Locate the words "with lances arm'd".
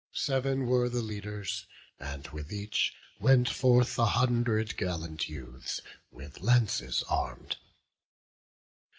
6.09-7.57